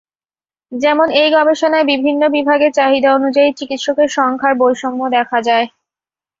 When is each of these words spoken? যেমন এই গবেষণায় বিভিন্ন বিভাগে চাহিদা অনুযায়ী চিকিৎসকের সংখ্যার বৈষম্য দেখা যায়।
যেমন 0.71 1.07
এই 1.21 1.29
গবেষণায় 1.31 1.89
বিভিন্ন 1.91 2.21
বিভাগে 2.35 2.67
চাহিদা 2.71 3.09
অনুযায়ী 3.13 3.49
চিকিৎসকের 3.59 4.09
সংখ্যার 4.17 4.53
বৈষম্য 4.61 5.01
দেখা 5.17 5.39
যায়। 5.47 5.65